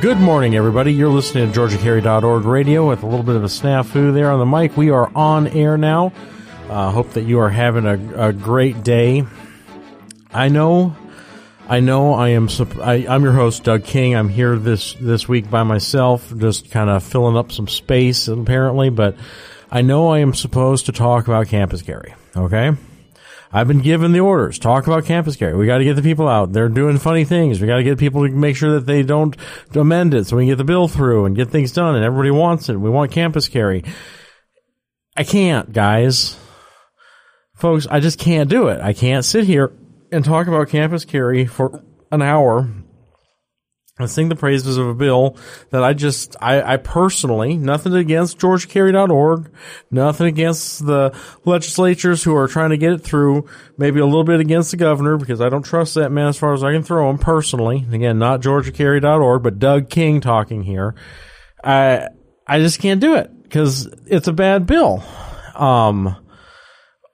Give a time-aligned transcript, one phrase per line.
[0.00, 0.94] Good morning, everybody.
[0.94, 4.46] You're listening to GeorgiaCarry.org radio with a little bit of a snafu there on the
[4.46, 4.74] mic.
[4.74, 6.14] We are on air now.
[6.70, 9.26] Uh, hope that you are having a, a great day.
[10.32, 10.96] I know,
[11.68, 12.48] I know, I am.
[12.80, 14.16] I, I'm your host, Doug King.
[14.16, 18.88] I'm here this this week by myself, just kind of filling up some space, apparently.
[18.88, 19.16] But
[19.70, 22.14] I know I am supposed to talk about campus carry.
[22.34, 22.72] Okay.
[23.52, 24.58] I've been given the orders.
[24.58, 25.56] Talk about campus carry.
[25.56, 26.52] We got to get the people out.
[26.52, 27.60] They're doing funny things.
[27.60, 29.36] We got to get people to make sure that they don't
[29.74, 31.96] amend it so we can get the bill through and get things done.
[31.96, 32.76] And everybody wants it.
[32.76, 33.84] We want campus carry.
[35.16, 36.36] I can't, guys.
[37.54, 38.80] Folks, I just can't do it.
[38.80, 39.72] I can't sit here
[40.12, 42.68] and talk about campus carry for an hour
[44.00, 45.36] and sing the praises of a bill
[45.70, 49.50] that I just, I, I personally, nothing against GeorgiaCarry.org,
[49.90, 54.40] nothing against the legislatures who are trying to get it through, maybe a little bit
[54.40, 57.10] against the governor because I don't trust that man as far as I can throw
[57.10, 57.86] him personally.
[57.92, 60.94] Again, not GeorgiaCarry.org, but Doug King talking here.
[61.62, 62.08] I,
[62.46, 65.02] I just can't do it because it's a bad bill.
[65.54, 66.16] Um,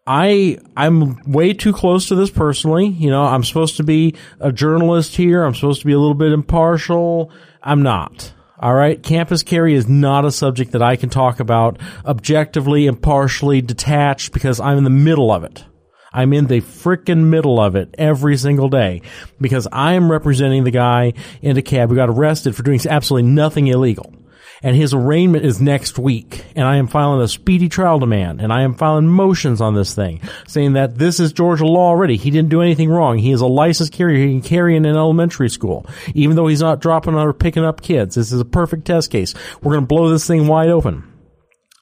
[0.07, 2.87] I I'm way too close to this personally.
[2.87, 5.43] You know, I'm supposed to be a journalist here.
[5.43, 7.33] I'm supposed to be a little bit impartial.
[7.63, 8.33] I'm not.
[8.59, 9.03] All right.
[9.03, 14.61] Campus carry is not a subject that I can talk about objectively, impartially, detached because
[14.61, 15.65] I'm in the middle of it.
[16.13, 19.03] I'm in the frickin' middle of it every single day
[19.39, 21.13] because I am representing the guy
[21.43, 24.15] in a cab who got arrested for doing absolutely nothing illegal
[24.63, 26.45] and his arraignment is next week.
[26.55, 29.95] And I am filing a speedy trial demand, and I am filing motions on this
[29.95, 32.17] thing, saying that this is Georgia law already.
[32.17, 33.19] He didn't do anything wrong.
[33.19, 34.27] He is a licensed carrier.
[34.27, 37.83] He can carry in an elementary school, even though he's not dropping or picking up
[37.83, 38.15] kids.
[38.15, 39.35] This is a perfect test case.
[39.63, 41.13] We're going to blow this thing wide open.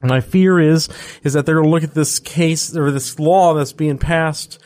[0.03, 0.89] My fear is,
[1.23, 4.59] is that they're going to look at this case or this law that's being passed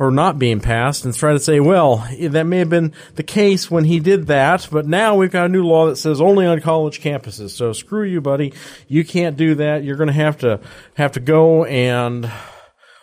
[0.00, 3.70] or not being passed and try to say, well, that may have been the case
[3.70, 6.58] when he did that, but now we've got a new law that says only on
[6.62, 7.50] college campuses.
[7.50, 8.54] So screw you, buddy.
[8.88, 9.84] You can't do that.
[9.84, 10.60] You're going to have to
[10.94, 12.32] have to go and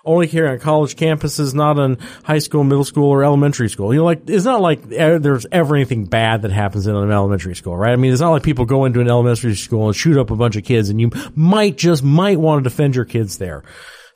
[0.04, 3.94] only carry on college campuses, not on high school, middle school, or elementary school.
[3.94, 7.12] You know, like it's not like eh, there's ever anything bad that happens in an
[7.12, 7.92] elementary school, right?
[7.92, 10.36] I mean, it's not like people go into an elementary school and shoot up a
[10.36, 13.64] bunch of kids, and you might just might want to defend your kids there.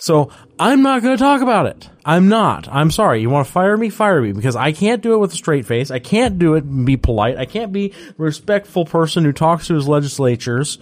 [0.01, 1.87] So I'm not going to talk about it.
[2.03, 2.67] I'm not.
[2.67, 3.21] I'm sorry.
[3.21, 3.91] You want to fire me?
[3.91, 5.91] Fire me because I can't do it with a straight face.
[5.91, 7.37] I can't do it and be polite.
[7.37, 10.79] I can't be a respectful person who talks to his legislatures,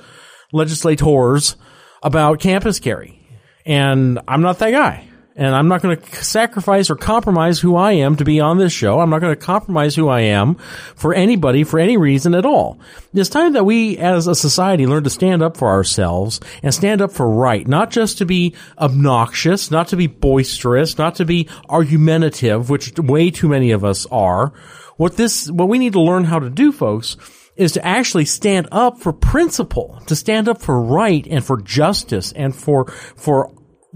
[0.54, 1.58] legislators
[2.02, 3.20] about campus carry.
[3.66, 5.09] And I'm not that guy
[5.40, 8.74] and I'm not going to sacrifice or compromise who I am to be on this
[8.74, 9.00] show.
[9.00, 10.56] I'm not going to compromise who I am
[10.96, 12.82] for anybody for any reason at all.
[13.14, 17.02] It's time that we as a society learn to stand up for ourselves and stand
[17.02, 21.48] up for right, not just to be obnoxious, not to be boisterous, not to be
[21.70, 24.52] argumentative, which way too many of us are.
[24.98, 27.16] What this, what we need to learn how to do, folks,
[27.56, 32.34] is to actually stand up for principle, to stand up for right and for justice
[32.34, 33.54] and for, for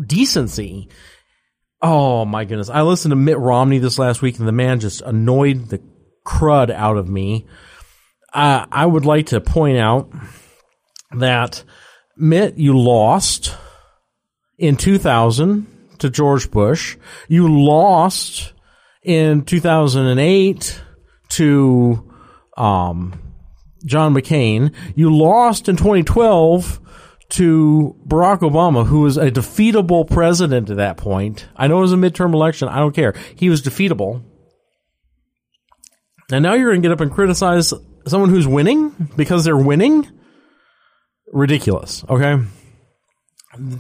[0.08, 0.88] decency
[1.86, 2.70] Oh my goodness.
[2.70, 5.82] I listened to Mitt Romney this last week and the man just annoyed the
[6.26, 7.46] crud out of me.
[8.34, 10.10] Uh, I would like to point out
[11.12, 11.66] that
[12.16, 13.58] Mitt, you lost
[14.58, 15.68] in 2000
[16.00, 16.96] to George Bush.
[17.28, 18.54] You lost
[19.04, 20.82] in 2008
[21.32, 22.14] to
[22.56, 23.22] um,
[23.84, 24.74] John McCain.
[24.96, 26.80] You lost in 2012
[27.34, 31.48] to Barack Obama, who was a defeatable president at that point.
[31.56, 32.68] I know it was a midterm election.
[32.68, 33.16] I don't care.
[33.36, 34.24] He was defeatable.
[36.32, 37.74] And now you're going to get up and criticize
[38.08, 40.08] someone who's winning because they're winning?
[41.32, 42.06] Ridiculous.
[42.08, 42.38] Okay.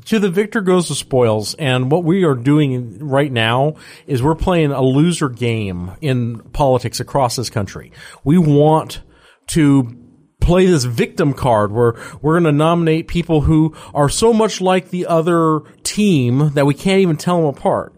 [0.05, 1.53] To the victor goes the spoils.
[1.53, 3.75] And what we are doing right now
[4.07, 7.91] is we're playing a loser game in politics across this country.
[8.23, 9.01] We want
[9.49, 10.02] to
[10.43, 14.89] play this victim card where we're going to nominate people who are so much like
[14.89, 17.93] the other team that we can't even tell them apart.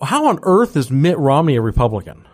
[0.00, 2.26] How on earth is Mitt Romney a Republican?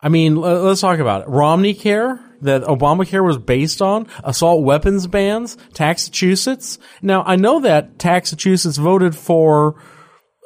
[0.00, 1.28] I mean, let's talk about it.
[1.28, 6.78] Romney Care that Obamacare was based on, assault weapons bans, Massachusetts.
[7.00, 9.82] Now, I know that Massachusetts voted for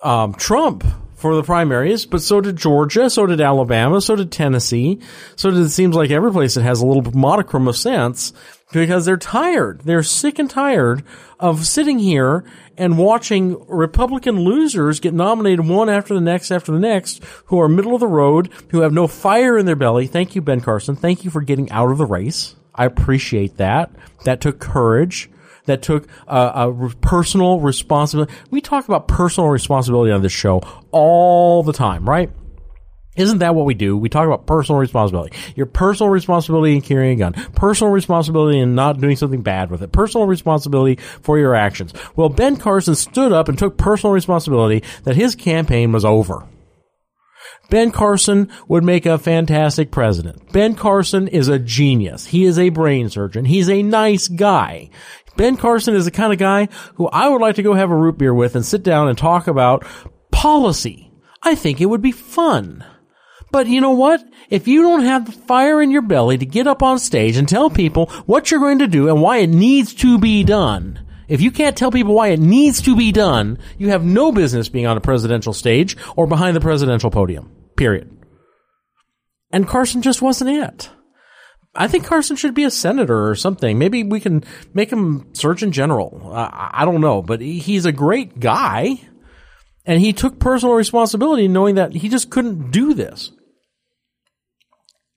[0.02, 0.84] um, Trump
[1.20, 4.98] for the primaries, but so did Georgia, so did Alabama, so did Tennessee,
[5.36, 8.32] so did it seems like every place that has a little modicum of sense
[8.72, 9.82] because they're tired.
[9.82, 11.04] They're sick and tired
[11.38, 12.44] of sitting here
[12.78, 17.68] and watching Republican losers get nominated one after the next after the next who are
[17.68, 20.06] middle of the road, who have no fire in their belly.
[20.06, 20.96] Thank you, Ben Carson.
[20.96, 22.56] Thank you for getting out of the race.
[22.74, 23.90] I appreciate that.
[24.24, 25.28] That took courage
[25.70, 28.32] that took a personal responsibility.
[28.50, 32.30] We talk about personal responsibility on this show all the time, right?
[33.16, 33.96] Isn't that what we do?
[33.98, 35.36] We talk about personal responsibility.
[35.56, 37.32] Your personal responsibility in carrying a gun.
[37.54, 39.92] Personal responsibility in not doing something bad with it.
[39.92, 41.92] Personal responsibility for your actions.
[42.14, 46.46] Well, Ben Carson stood up and took personal responsibility that his campaign was over.
[47.68, 50.52] Ben Carson would make a fantastic president.
[50.52, 52.26] Ben Carson is a genius.
[52.26, 53.44] He is a brain surgeon.
[53.44, 54.90] He's a nice guy.
[55.36, 57.96] Ben Carson is the kind of guy who I would like to go have a
[57.96, 59.86] root beer with and sit down and talk about
[60.30, 61.10] policy.
[61.42, 62.84] I think it would be fun.
[63.52, 64.22] But you know what?
[64.48, 67.48] If you don't have the fire in your belly to get up on stage and
[67.48, 71.40] tell people what you're going to do and why it needs to be done, if
[71.40, 74.86] you can't tell people why it needs to be done, you have no business being
[74.86, 77.50] on a presidential stage or behind the presidential podium.
[77.76, 78.16] Period.
[79.50, 80.90] And Carson just wasn't it.
[81.74, 83.78] I think Carson should be a senator or something.
[83.78, 84.44] Maybe we can
[84.74, 86.32] make him Surgeon General.
[86.34, 89.00] I, I don't know, but he's a great guy,
[89.84, 93.30] and he took personal responsibility knowing that he just couldn't do this.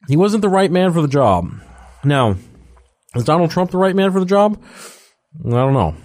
[0.07, 1.49] He wasn't the right man for the job.
[2.03, 2.35] Now,
[3.15, 4.61] is Donald Trump the right man for the job?
[5.45, 5.95] I don't know.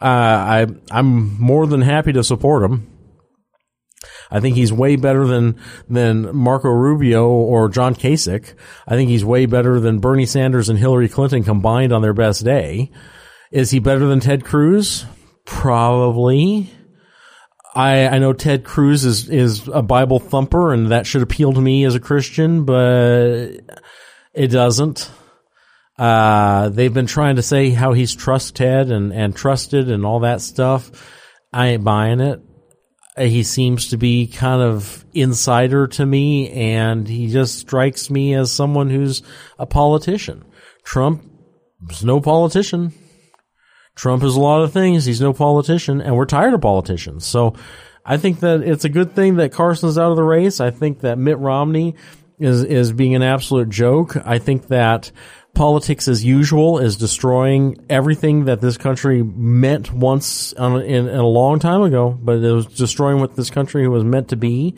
[0.00, 2.91] Uh, I I'm more than happy to support him.
[4.32, 8.54] I think he's way better than than Marco Rubio or John Kasich.
[8.88, 12.42] I think he's way better than Bernie Sanders and Hillary Clinton combined on their best
[12.42, 12.90] day.
[13.52, 15.04] Is he better than Ted Cruz?
[15.44, 16.70] Probably.
[17.74, 21.60] I, I know Ted Cruz is, is a Bible thumper and that should appeal to
[21.60, 23.50] me as a Christian, but
[24.34, 25.10] it doesn't.
[25.98, 30.20] Uh, they've been trying to say how he's trust Ted and, and trusted and all
[30.20, 30.90] that stuff.
[31.52, 32.40] I ain't buying it.
[33.16, 38.34] Uh, he seems to be kind of insider to me and he just strikes me
[38.34, 39.22] as someone who's
[39.58, 40.44] a politician.
[40.82, 41.22] Trump
[41.90, 42.92] is no politician.
[43.94, 45.04] Trump is a lot of things.
[45.04, 47.26] He's no politician and we're tired of politicians.
[47.26, 47.54] So
[48.04, 50.60] I think that it's a good thing that Carson's out of the race.
[50.60, 51.94] I think that Mitt Romney
[52.42, 54.16] is, is being an absolute joke.
[54.24, 55.10] I think that
[55.54, 61.58] politics as usual is destroying everything that this country meant once in, in, a long
[61.58, 64.76] time ago, but it was destroying what this country was meant to be.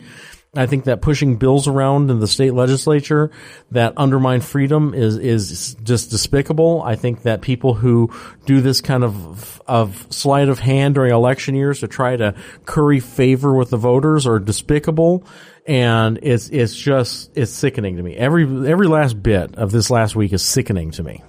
[0.57, 3.29] I think that pushing bills around in the state legislature
[3.71, 6.81] that undermine freedom is is just despicable.
[6.81, 8.09] I think that people who
[8.45, 12.35] do this kind of of sleight of hand during election years to try to
[12.65, 15.25] curry favor with the voters are despicable
[15.65, 18.15] and it's it's just it's sickening to me.
[18.15, 21.23] Every every last bit of this last week is sickening to me.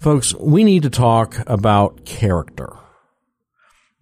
[0.00, 2.68] Folks, we need to talk about character.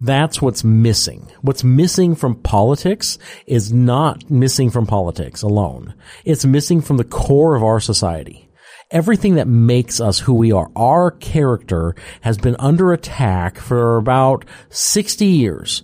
[0.01, 1.31] That's what's missing.
[1.41, 5.93] What's missing from politics is not missing from politics alone.
[6.25, 8.49] It's missing from the core of our society.
[8.91, 14.43] Everything that makes us who we are, our character has been under attack for about
[14.69, 15.83] 60 years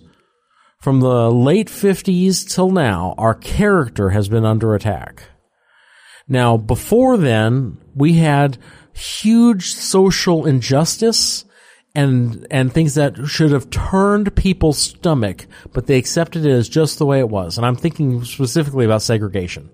[0.80, 5.24] from the late 50s till now, our character has been under attack.
[6.26, 8.56] Now, before then, we had
[8.92, 11.44] huge social injustice
[11.94, 16.98] and and things that should have turned people's stomach, but they accepted it as just
[16.98, 17.56] the way it was.
[17.58, 19.70] And I'm thinking specifically about segregation.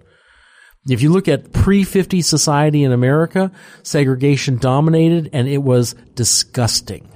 [0.89, 7.16] If you look at pre 50 society in America, segregation dominated and it was disgusting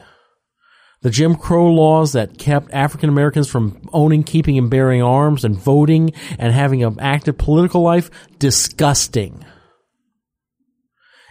[1.02, 5.57] the Jim Crow laws that kept African Americans from owning, keeping, and bearing arms and
[5.57, 9.45] voting and having an active political life, disgusting.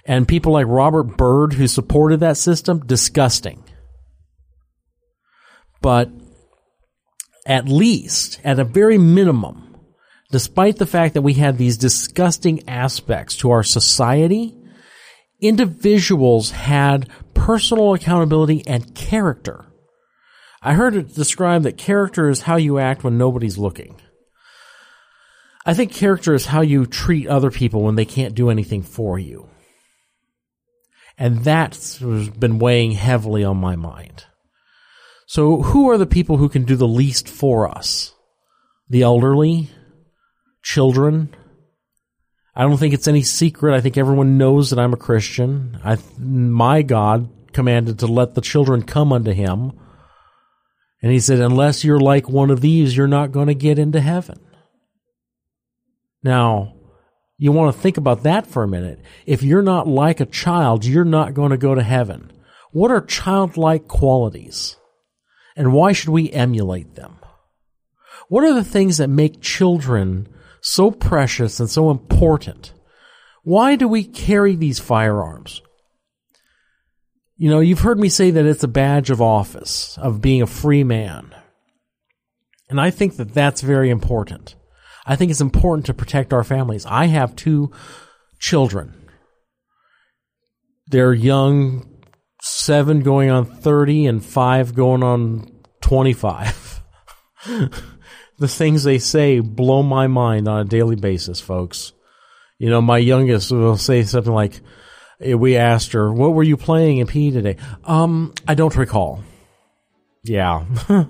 [0.06, 3.64] And people like Robert Byrd who supported that system, disgusting.
[5.82, 6.10] But
[7.46, 9.78] at least, at a very minimum,
[10.32, 14.56] despite the fact that we had these disgusting aspects to our society,
[15.40, 17.08] individuals had
[17.39, 19.65] personal accountability and character.
[20.62, 23.96] I heard it described that character is how you act when nobody's looking.
[25.65, 29.17] I think character is how you treat other people when they can't do anything for
[29.17, 29.50] you.
[31.17, 34.25] And that's been weighing heavily on my mind.
[35.25, 38.13] So who are the people who can do the least for us?
[38.89, 39.69] The elderly?
[40.62, 41.34] Children?
[42.56, 43.75] I don't think it's any secret.
[43.75, 45.79] I think everyone knows that I'm a Christian.
[45.84, 49.72] I, my God commanded to let the children come unto him.
[51.01, 54.01] And he said, unless you're like one of these, you're not going to get into
[54.01, 54.39] heaven.
[56.22, 56.75] Now,
[57.38, 59.00] you want to think about that for a minute.
[59.25, 62.34] If you're not like a child, you're not going to go to heaven.
[62.72, 64.75] What are childlike qualities?
[65.56, 67.20] And why should we emulate them?
[68.27, 70.27] What are the things that make children
[70.62, 72.74] so precious and so important?
[73.44, 75.62] Why do we carry these firearms?
[77.38, 80.48] You know, you've heard me say that it's a badge of office, of being a
[80.48, 81.34] free man.
[82.70, 84.56] And I think that that's very important.
[85.06, 86.86] I think it's important to protect our families.
[86.86, 87.72] I have two
[88.39, 88.94] children.
[90.88, 92.04] They're young,
[92.42, 95.50] seven going on 30 and five going on
[95.82, 96.84] 25.
[98.39, 101.93] the things they say blow my mind on a daily basis, folks.
[102.58, 104.60] You know, my youngest will say something like,
[105.22, 107.58] eh, we asked her, what were you playing in PE today?
[107.84, 109.24] Um, I don't recall.
[110.24, 110.65] Yeah.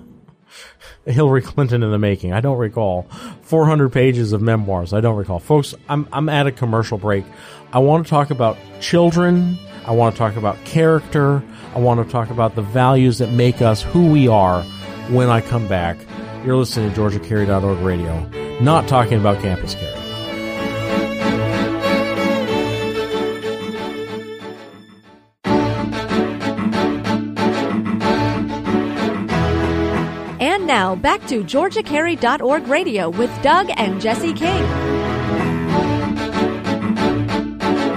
[1.06, 2.32] Hillary Clinton in the making.
[2.32, 3.02] I don't recall.
[3.42, 4.92] 400 pages of memoirs.
[4.92, 5.38] I don't recall.
[5.38, 7.24] Folks, I'm, I'm at a commercial break.
[7.72, 9.58] I want to talk about children.
[9.86, 11.42] I want to talk about character.
[11.74, 14.62] I want to talk about the values that make us who we are
[15.10, 15.96] when I come back.
[16.44, 20.00] You're listening to GeorgiaCarry.org radio, not talking about campus carry.
[30.40, 35.19] And now back to GeorgiaCarry.org radio with Doug and Jesse King.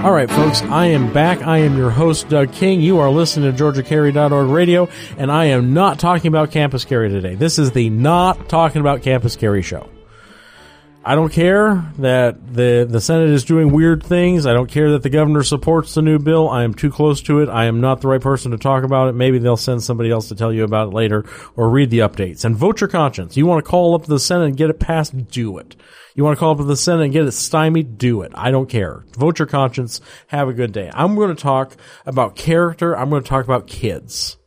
[0.04, 1.40] All right, folks, I am back.
[1.40, 2.82] I am your host, Doug King.
[2.82, 7.36] You are listening to GeorgiaCarry.org radio, and I am not talking about Campus Carry today.
[7.36, 9.88] This is the Not Talking About Campus Carry show.
[11.06, 14.46] I don't care that the the Senate is doing weird things.
[14.46, 16.48] I don't care that the governor supports the new bill.
[16.48, 17.50] I am too close to it.
[17.50, 19.12] I am not the right person to talk about it.
[19.12, 22.46] Maybe they'll send somebody else to tell you about it later or read the updates
[22.46, 23.36] and vote your conscience.
[23.36, 25.28] You want to call up the Senate and get it passed?
[25.28, 25.76] Do it.
[26.14, 27.98] You want to call up the Senate and get it stymied?
[27.98, 28.32] Do it.
[28.34, 29.04] I don't care.
[29.18, 30.00] Vote your conscience.
[30.28, 30.90] Have a good day.
[30.94, 32.96] I'm going to talk about character.
[32.96, 34.38] I'm going to talk about kids.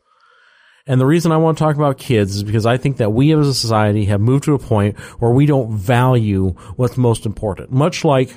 [0.87, 3.33] And the reason I want to talk about kids is because I think that we
[3.33, 7.71] as a society have moved to a point where we don't value what's most important.
[7.71, 8.31] Much like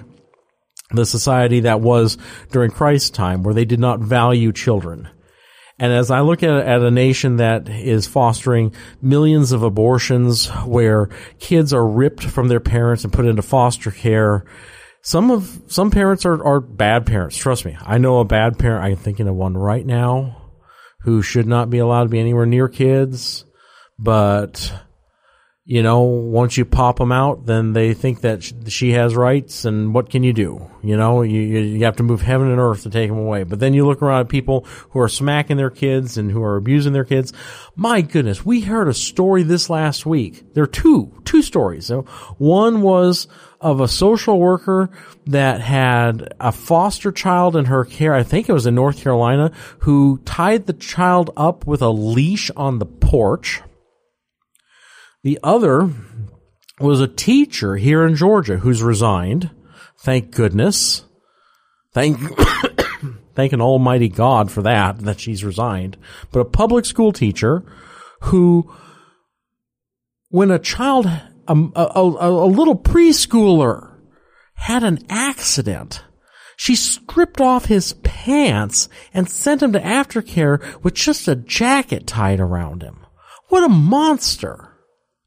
[0.90, 2.18] the society that was
[2.50, 5.08] during Christ's time where they did not value children.
[5.78, 11.08] And as I look at, at a nation that is fostering millions of abortions where
[11.38, 14.44] kids are ripped from their parents and put into foster care,
[15.02, 17.36] some of, some parents are, are bad parents.
[17.36, 17.76] Trust me.
[17.80, 18.84] I know a bad parent.
[18.84, 20.39] I'm thinking of one right now
[21.02, 23.44] who should not be allowed to be anywhere near kids.
[23.98, 24.72] But,
[25.64, 29.92] you know, once you pop them out, then they think that she has rights and
[29.92, 30.70] what can you do?
[30.82, 33.44] You know, you, you have to move heaven and earth to take them away.
[33.44, 36.56] But then you look around at people who are smacking their kids and who are
[36.56, 37.34] abusing their kids.
[37.76, 40.54] My goodness, we heard a story this last week.
[40.54, 41.90] There are two, two stories.
[42.38, 43.28] One was
[43.60, 44.90] of a social worker
[45.26, 48.14] that had a foster child in her care.
[48.14, 52.50] I think it was in North Carolina who tied the child up with a leash
[52.56, 53.60] on the porch.
[55.22, 55.90] The other
[56.78, 59.50] was a teacher here in Georgia who's resigned.
[60.00, 61.04] Thank goodness.
[61.92, 62.18] Thank,
[63.34, 65.98] thank an almighty God for that, that she's resigned.
[66.32, 67.62] But a public school teacher
[68.22, 68.72] who,
[70.30, 73.94] when a child, a, a, a, a little preschooler
[74.54, 76.02] had an accident,
[76.56, 82.40] she stripped off his pants and sent him to aftercare with just a jacket tied
[82.40, 83.04] around him.
[83.48, 84.69] What a monster.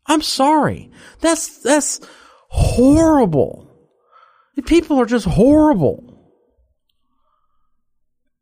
[0.06, 0.92] I'm sorry.
[1.22, 2.02] That's, that's
[2.50, 3.70] horrible.
[4.66, 6.14] People are just horrible.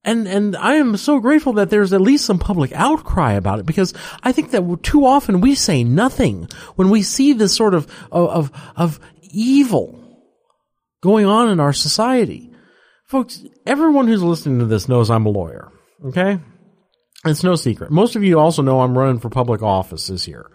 [0.03, 3.67] And, and I am so grateful that there's at least some public outcry about it
[3.67, 7.87] because I think that too often we say nothing when we see this sort of,
[8.11, 8.99] of, of
[9.29, 9.99] evil
[11.01, 12.51] going on in our society.
[13.05, 15.71] Folks, everyone who's listening to this knows I'm a lawyer.
[16.05, 16.39] Okay?
[17.23, 17.91] It's no secret.
[17.91, 20.49] Most of you also know I'm running for public office this year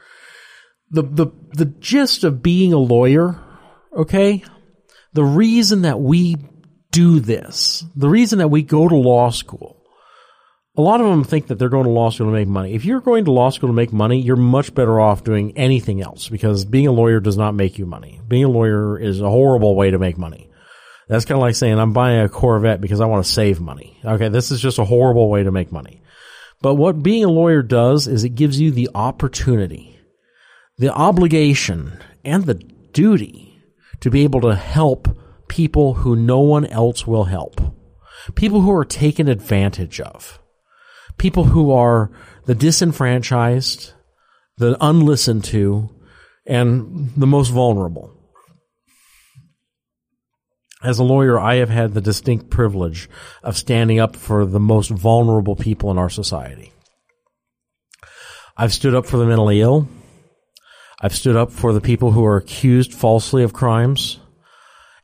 [0.90, 3.40] the the the gist of being a lawyer,
[3.95, 4.45] okay?
[5.12, 6.37] The reason that we
[6.93, 9.83] do this, the reason that we go to law school,
[10.76, 12.75] a lot of them think that they're going to law school to make money.
[12.75, 16.02] If you're going to law school to make money, you're much better off doing anything
[16.02, 18.21] else because being a lawyer does not make you money.
[18.28, 20.50] Being a lawyer is a horrible way to make money.
[21.09, 23.99] That's kind of like saying I'm buying a Corvette because I want to save money.
[24.05, 26.02] Okay, this is just a horrible way to make money.
[26.61, 29.96] But what being a lawyer does is it gives you the opportunity
[30.78, 33.62] the obligation and the duty
[34.00, 35.09] to be able to help
[35.49, 37.61] people who no one else will help.
[38.35, 40.40] People who are taken advantage of.
[41.18, 42.11] People who are
[42.45, 43.92] the disenfranchised,
[44.59, 45.90] the unlistened to,
[46.47, 48.12] and the most vulnerable.
[50.83, 53.09] As a lawyer, I have had the distinct privilege
[53.42, 56.73] of standing up for the most vulnerable people in our society.
[58.56, 59.88] I've stood up for the mentally ill.
[61.00, 64.19] I've stood up for the people who are accused falsely of crimes.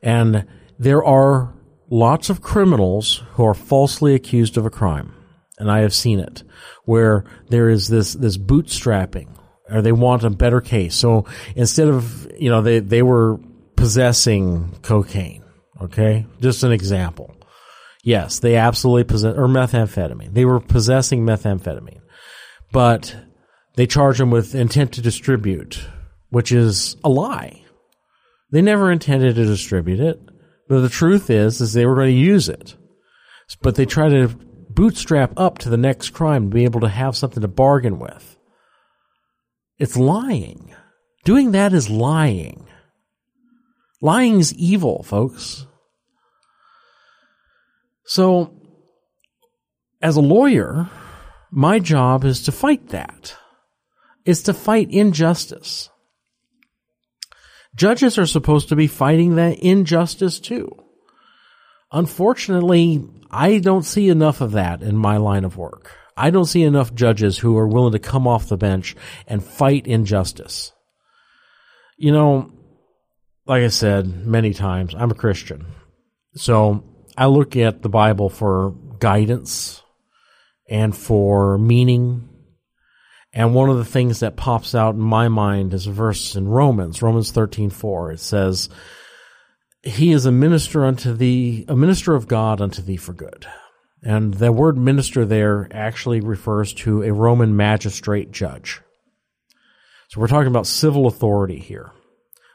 [0.01, 0.47] And
[0.79, 1.53] there are
[1.89, 5.13] lots of criminals who are falsely accused of a crime.
[5.59, 6.43] And I have seen it
[6.85, 9.37] where there is this, this bootstrapping
[9.69, 10.95] or they want a better case.
[10.95, 13.39] So instead of, you know, they, they were
[13.75, 15.43] possessing cocaine.
[15.81, 16.25] Okay.
[16.41, 17.35] Just an example.
[18.03, 20.33] Yes, they absolutely possess, or methamphetamine.
[20.33, 22.01] They were possessing methamphetamine,
[22.73, 23.15] but
[23.75, 25.85] they charge them with intent to distribute,
[26.29, 27.63] which is a lie.
[28.51, 30.19] They never intended to distribute it.
[30.69, 32.75] But the truth is, is they were going to use it.
[33.61, 37.15] But they try to bootstrap up to the next crime to be able to have
[37.15, 38.37] something to bargain with.
[39.79, 40.73] It's lying.
[41.25, 42.67] Doing that is lying.
[44.01, 45.65] Lying is evil, folks.
[48.05, 48.53] So,
[50.01, 50.89] as a lawyer,
[51.51, 53.35] my job is to fight that.
[54.25, 55.89] Is to fight injustice.
[57.75, 60.69] Judges are supposed to be fighting that injustice too.
[61.91, 65.91] Unfortunately, I don't see enough of that in my line of work.
[66.15, 68.95] I don't see enough judges who are willing to come off the bench
[69.27, 70.71] and fight injustice.
[71.97, 72.51] You know,
[73.45, 75.65] like I said many times, I'm a Christian.
[76.35, 76.83] So
[77.17, 79.81] I look at the Bible for guidance
[80.69, 82.29] and for meaning
[83.33, 86.47] and one of the things that pops out in my mind is a verse in
[86.47, 88.11] Romans, Romans 13, 4.
[88.11, 88.69] It says,
[89.81, 93.47] He is a minister unto thee, a minister of God unto thee for good.
[94.03, 98.81] And the word minister there actually refers to a Roman magistrate judge.
[100.09, 101.91] So we're talking about civil authority here.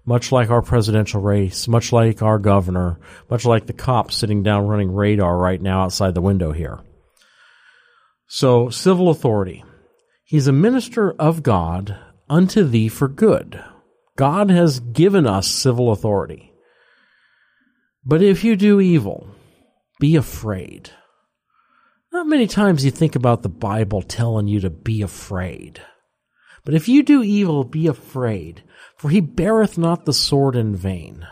[0.05, 4.69] Much like our presidential race, much like our governor, much like the cop sitting down
[4.69, 6.79] running radar right now outside the window here.
[8.29, 9.65] So civil authority.
[10.29, 11.97] He's a minister of God
[12.29, 13.65] unto thee for good.
[14.15, 16.53] God has given us civil authority.
[18.05, 19.31] But if you do evil,
[19.99, 20.91] be afraid.
[22.13, 25.81] Not many times you think about the Bible telling you to be afraid.
[26.63, 28.65] But if you do evil, be afraid,
[28.99, 31.27] for he beareth not the sword in vain.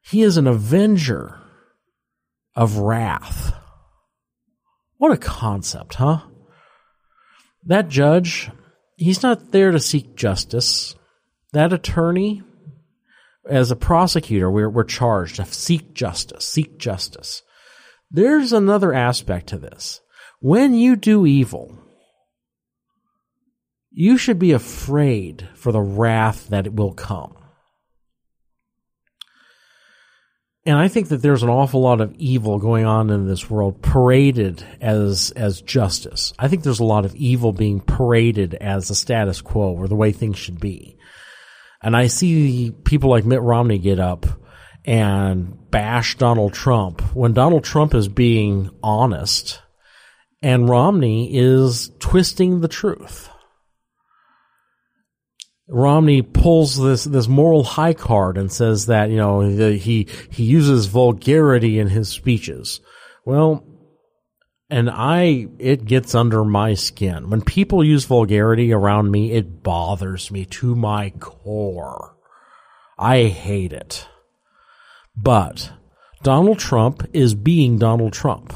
[0.00, 1.38] He is an avenger
[2.56, 3.54] of wrath.
[4.96, 6.22] What a concept, huh?
[7.68, 8.50] That judge,
[8.96, 10.94] he's not there to seek justice.
[11.52, 12.42] That attorney,
[13.48, 17.42] as a prosecutor, we're, we're charged to seek justice, seek justice.
[18.10, 20.00] There's another aspect to this.
[20.40, 21.78] When you do evil,
[23.90, 27.37] you should be afraid for the wrath that will come.
[30.66, 33.80] And I think that there's an awful lot of evil going on in this world
[33.80, 36.34] paraded as, as justice.
[36.38, 39.96] I think there's a lot of evil being paraded as the status quo or the
[39.96, 40.98] way things should be.
[41.82, 44.26] And I see people like Mitt Romney get up
[44.84, 49.62] and bash Donald Trump when Donald Trump is being honest
[50.42, 53.28] and Romney is twisting the truth.
[55.68, 60.86] Romney pulls this this moral high card and says that you know he he uses
[60.86, 62.80] vulgarity in his speeches.
[63.24, 63.64] Well,
[64.70, 69.32] and I it gets under my skin when people use vulgarity around me.
[69.32, 72.16] It bothers me to my core.
[72.98, 74.08] I hate it.
[75.14, 75.70] But
[76.22, 78.54] Donald Trump is being Donald Trump.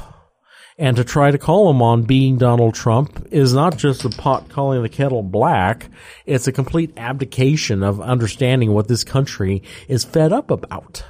[0.78, 4.48] And to try to call him on being Donald Trump is not just the pot
[4.48, 5.90] calling the kettle black.
[6.24, 11.04] It's a complete abdication of understanding what this country is fed up about.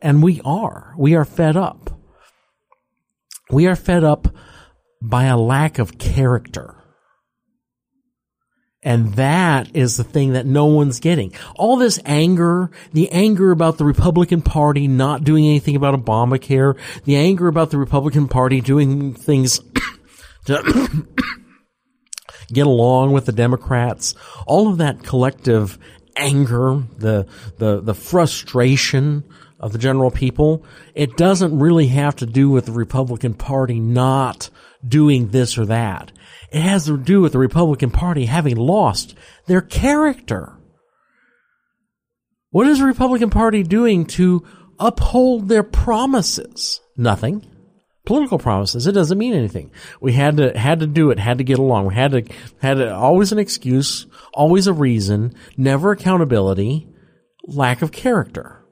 [0.00, 0.94] And we are.
[0.98, 1.98] We are fed up.
[3.50, 4.28] We are fed up
[5.00, 6.79] by a lack of character.
[8.82, 11.34] And that is the thing that no one's getting.
[11.56, 17.16] All this anger, the anger about the Republican Party not doing anything about Obamacare, the
[17.16, 19.60] anger about the Republican Party doing things
[20.46, 21.06] to
[22.52, 24.14] get along with the Democrats,
[24.46, 25.78] all of that collective
[26.16, 27.26] anger, the,
[27.58, 29.24] the, the frustration
[29.58, 30.64] of the general people,
[30.94, 34.48] it doesn't really have to do with the Republican Party not
[34.86, 36.12] doing this or that.
[36.52, 39.14] It has to do with the Republican Party having lost
[39.46, 40.56] their character.
[42.50, 44.44] What is the Republican Party doing to
[44.78, 46.80] uphold their promises?
[46.96, 47.46] Nothing.
[48.04, 48.86] political promises.
[48.88, 49.70] It doesn't mean anything.
[50.00, 51.86] We had to, had to do it, had to get along.
[51.86, 52.24] We had to,
[52.60, 56.88] had to, always an excuse, always a reason, never accountability,
[57.44, 58.64] lack of character.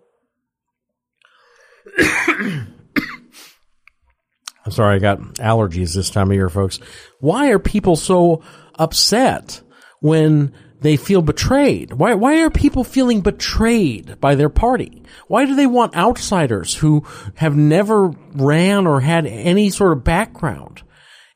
[4.65, 6.79] I'm sorry, I got allergies this time of year, folks.
[7.21, 8.43] Why are people so
[8.75, 9.63] upset
[10.01, 11.93] when they feel betrayed?
[11.93, 15.03] Why, why are people feeling betrayed by their party?
[15.27, 17.05] Why do they want outsiders who
[17.37, 20.83] have never ran or had any sort of background?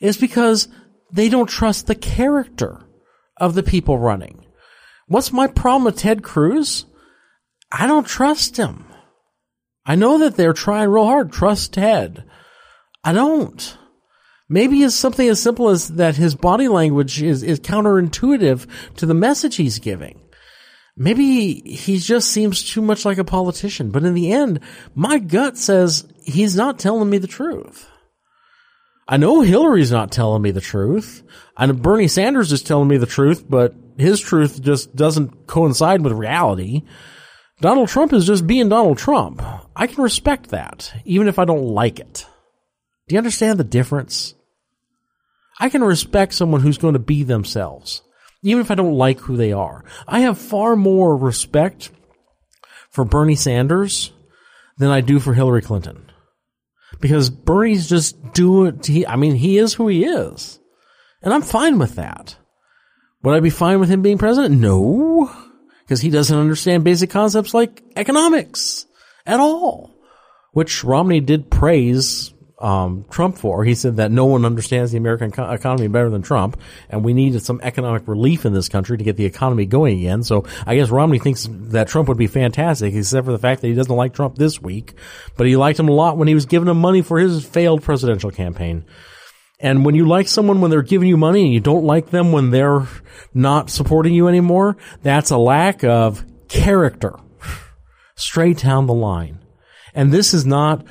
[0.00, 0.68] It's because
[1.12, 2.80] they don't trust the character
[3.36, 4.46] of the people running.
[5.06, 6.86] What's my problem with Ted Cruz?
[7.70, 8.86] I don't trust him.
[9.84, 11.32] I know that they're trying real hard.
[11.32, 12.24] Trust Ted.
[13.04, 13.78] I don't.
[14.48, 19.14] Maybe it's something as simple as that his body language is, is counterintuitive to the
[19.14, 20.20] message he's giving.
[20.94, 24.60] Maybe he just seems too much like a politician, but in the end,
[24.94, 27.88] my gut says he's not telling me the truth.
[29.08, 31.22] I know Hillary's not telling me the truth.
[31.56, 36.02] I know Bernie Sanders is telling me the truth, but his truth just doesn't coincide
[36.02, 36.82] with reality.
[37.60, 39.42] Donald Trump is just being Donald Trump.
[39.74, 42.26] I can respect that, even if I don't like it.
[43.12, 44.34] Do you understand the difference?
[45.60, 48.00] I can respect someone who's going to be themselves,
[48.42, 49.84] even if I don't like who they are.
[50.08, 51.90] I have far more respect
[52.88, 54.12] for Bernie Sanders
[54.78, 56.10] than I do for Hillary Clinton.
[57.02, 60.58] Because Bernie's just doing, he, I mean, he is who he is.
[61.20, 62.38] And I'm fine with that.
[63.24, 64.58] Would I be fine with him being president?
[64.58, 65.30] No.
[65.84, 68.86] Because he doesn't understand basic concepts like economics
[69.26, 69.90] at all.
[70.52, 73.64] Which Romney did praise um, Trump for.
[73.64, 77.12] He said that no one understands the American co- economy better than Trump, and we
[77.12, 80.22] needed some economic relief in this country to get the economy going again.
[80.22, 83.68] So I guess Romney thinks that Trump would be fantastic, except for the fact that
[83.68, 84.94] he doesn't like Trump this week,
[85.36, 87.82] but he liked him a lot when he was giving him money for his failed
[87.82, 88.84] presidential campaign.
[89.58, 92.32] And when you like someone when they're giving you money and you don't like them
[92.32, 92.86] when they're
[93.34, 97.16] not supporting you anymore, that's a lack of character
[98.14, 99.40] straight down the line.
[99.94, 100.84] And this is not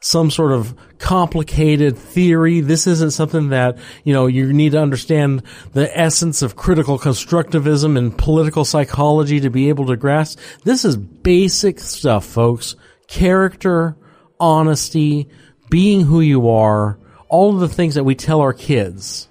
[0.00, 2.60] some sort of complicated theory.
[2.60, 7.96] This isn't something that, you know, you need to understand the essence of critical constructivism
[7.96, 10.38] and political psychology to be able to grasp.
[10.64, 12.76] This is basic stuff, folks.
[13.06, 13.96] Character,
[14.40, 15.28] honesty,
[15.70, 19.28] being who you are, all of the things that we tell our kids.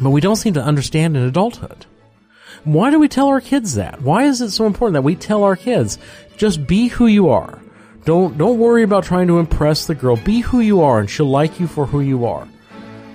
[0.00, 1.86] But we don't seem to understand in adulthood.
[2.64, 4.02] Why do we tell our kids that?
[4.02, 5.98] Why is it so important that we tell our kids,
[6.36, 7.61] just be who you are?
[8.04, 10.16] Don't don't worry about trying to impress the girl.
[10.16, 12.46] Be who you are and she'll like you for who you are.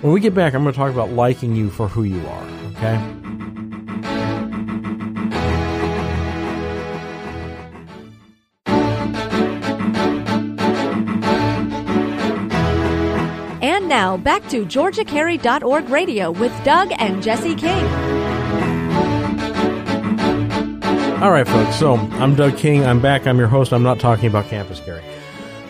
[0.00, 2.48] When we get back, I'm going to talk about liking you for who you are,
[2.76, 2.94] okay?
[13.60, 18.17] And now back to GeorgiaCarry.org radio with Doug and Jesse King.
[21.20, 21.74] All right, folks.
[21.74, 22.86] So I'm Doug King.
[22.86, 23.26] I'm back.
[23.26, 23.72] I'm your host.
[23.72, 25.02] I'm not talking about Campus Carry.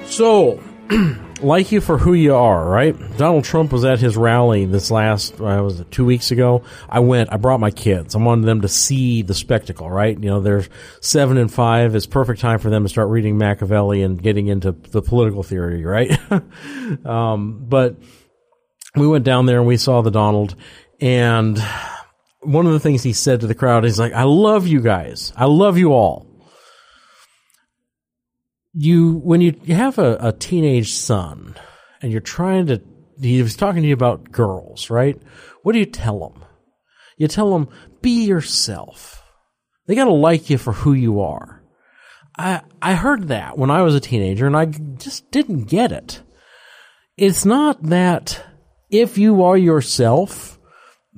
[0.05, 0.63] So,
[1.41, 2.95] like you for who you are, right?
[3.17, 6.65] Donald Trump was at his rally this last, uh, was it two weeks ago?
[6.87, 8.15] I went, I brought my kids.
[8.15, 10.23] I wanted them to see the spectacle, right?
[10.23, 10.67] You know, they're
[11.01, 11.95] seven and five.
[11.95, 15.83] It's perfect time for them to start reading Machiavelli and getting into the political theory,
[15.83, 16.15] right?
[17.07, 17.97] um, but
[18.95, 20.57] we went down there and we saw the Donald
[21.01, 21.59] and
[22.41, 25.33] one of the things he said to the crowd is like, I love you guys.
[25.37, 26.27] I love you all.
[28.73, 31.57] You, when you, you have a, a teenage son
[32.01, 32.81] and you're trying to,
[33.21, 35.21] he was talking to you about girls, right?
[35.63, 36.45] What do you tell them?
[37.17, 37.69] You tell them,
[38.01, 39.23] be yourself.
[39.87, 41.63] They gotta like you for who you are.
[42.37, 46.23] I, I heard that when I was a teenager and I just didn't get it.
[47.17, 48.45] It's not that
[48.91, 50.58] if you are yourself,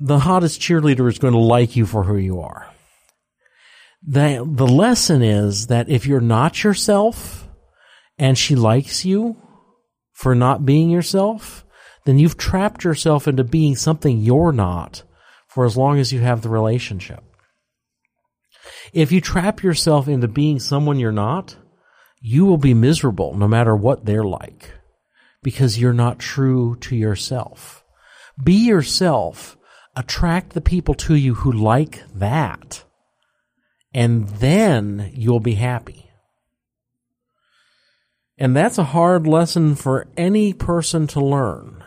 [0.03, 2.67] the hottest cheerleader is going to like you for who you are.
[4.01, 7.47] The, the lesson is that if you're not yourself
[8.17, 9.37] and she likes you
[10.11, 11.63] for not being yourself,
[12.05, 15.03] then you've trapped yourself into being something you're not
[15.47, 17.23] for as long as you have the relationship.
[18.93, 21.55] If you trap yourself into being someone you're not,
[22.19, 24.71] you will be miserable no matter what they're like
[25.43, 27.83] because you're not true to yourself.
[28.43, 29.57] Be yourself
[29.95, 32.83] attract the people to you who like that.
[33.93, 36.09] And then you'll be happy.
[38.37, 41.83] And that's a hard lesson for any person to learn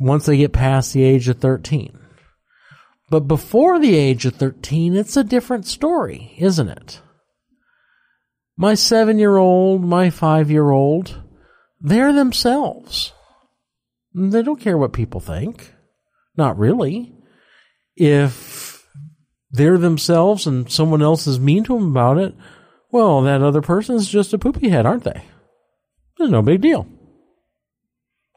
[0.00, 1.98] once they get past the age of 13.
[3.08, 7.00] But before the age of 13, it's a different story, isn't it?
[8.56, 11.22] My seven year old, my five year old,
[11.80, 13.12] They're themselves.
[14.14, 15.72] They don't care what people think.
[16.36, 17.14] Not really.
[17.96, 18.86] If
[19.50, 22.34] they're themselves and someone else is mean to them about it,
[22.90, 25.24] well, that other person's just a poopy head, aren't they?
[26.16, 26.86] There's no big deal.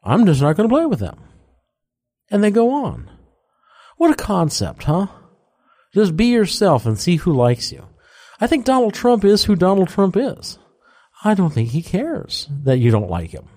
[0.03, 1.19] I'm just not going to play with them.
[2.29, 3.10] And they go on.
[3.97, 5.08] What a concept, huh?
[5.93, 7.86] Just be yourself and see who likes you.
[8.39, 10.60] I think Donald Trump is who Donald Trump is.
[11.23, 13.47] I don't think he cares that you don't like him.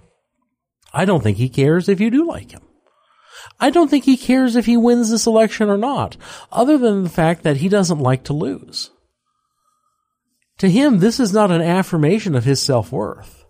[0.92, 2.62] I don't think he cares if you do like him.
[3.60, 6.16] I don't think he cares if he wins this election or not,
[6.52, 8.90] other than the fact that he doesn't like to lose.
[10.58, 13.44] To him, this is not an affirmation of his self-worth.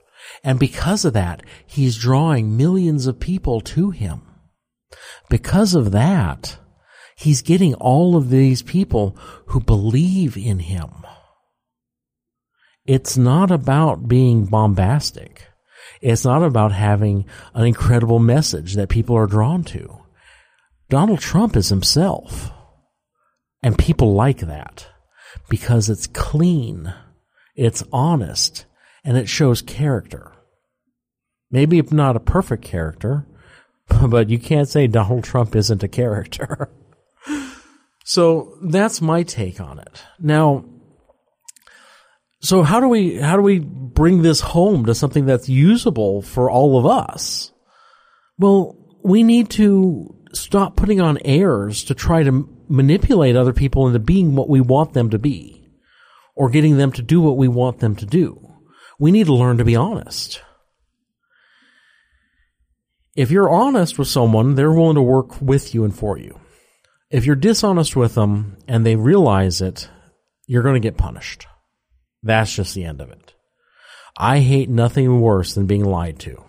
[0.44, 4.22] And because of that, he's drawing millions of people to him.
[5.28, 6.58] Because of that,
[7.16, 10.90] he's getting all of these people who believe in him.
[12.86, 15.47] It's not about being bombastic.
[16.00, 19.98] It's not about having an incredible message that people are drawn to.
[20.88, 22.50] Donald Trump is himself.
[23.62, 24.86] And people like that
[25.48, 26.94] because it's clean,
[27.56, 28.66] it's honest,
[29.04, 30.32] and it shows character.
[31.50, 33.26] Maybe not a perfect character,
[34.06, 36.70] but you can't say Donald Trump isn't a character.
[38.04, 40.02] so that's my take on it.
[40.20, 40.64] Now,
[42.40, 46.50] so how do we how do we bring this home to something that's usable for
[46.50, 47.52] all of us?
[48.38, 53.98] Well, we need to stop putting on airs to try to manipulate other people into
[53.98, 55.66] being what we want them to be
[56.36, 58.40] or getting them to do what we want them to do.
[58.98, 60.42] We need to learn to be honest.
[63.16, 66.38] If you're honest with someone, they're willing to work with you and for you.
[67.10, 69.88] If you're dishonest with them and they realize it,
[70.46, 71.48] you're going to get punished.
[72.22, 73.34] That's just the end of it.
[74.16, 76.42] I hate nothing worse than being lied to.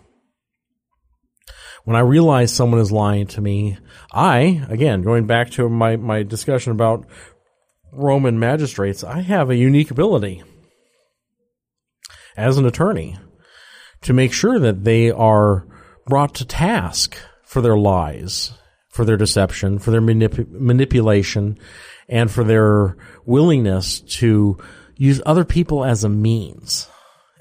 [1.83, 3.77] When I realize someone is lying to me,
[4.11, 7.05] I, again, going back to my, my discussion about
[7.91, 10.43] Roman magistrates, I have a unique ability
[12.35, 13.17] as an attorney
[14.01, 15.67] to make sure that they are
[16.07, 18.53] brought to task for their lies,
[18.89, 21.57] for their deception, for their manip- manipulation,
[22.07, 24.57] and for their willingness to
[24.99, 26.87] use other people as a means.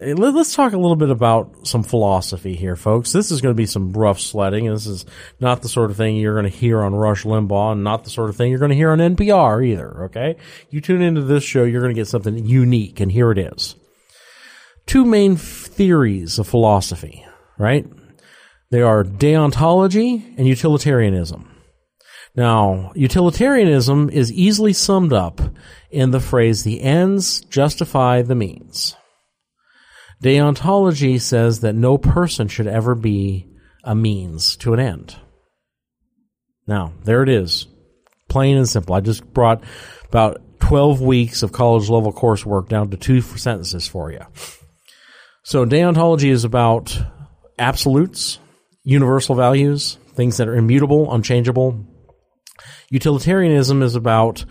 [0.01, 3.13] Let's talk a little bit about some philosophy here, folks.
[3.13, 4.67] This is going to be some rough sledding.
[4.67, 5.05] This is
[5.41, 8.11] not the sort of thing you're going to hear on Rush Limbaugh and not the
[8.11, 10.37] sort of thing you're going to hear on NPR either, okay?
[10.71, 13.75] You tune into this show, you're going to get something unique, and here it is.
[14.87, 17.27] Two main theories of philosophy,
[17.59, 17.85] right?
[18.71, 21.58] They are deontology and utilitarianism.
[22.39, 25.41] Now, utilitarianism is easily summed up
[25.91, 28.95] in the phrase, the ends justify the means.
[30.23, 33.49] Deontology says that no person should ever be
[33.83, 35.17] a means to an end.
[36.65, 37.67] Now, there it is.
[38.29, 38.95] Plain and simple.
[38.95, 39.65] I just brought
[40.09, 44.25] about 12 weeks of college level coursework down to two sentences for you.
[45.43, 46.97] So deontology is about
[47.59, 48.39] absolutes,
[48.85, 51.85] universal values, things that are immutable, unchangeable.
[52.91, 54.45] Utilitarianism is about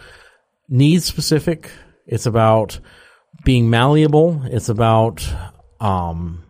[0.69, 1.71] need specific.
[2.05, 2.79] It's about
[3.43, 4.43] being malleable.
[4.45, 5.27] It's about
[5.79, 6.43] um,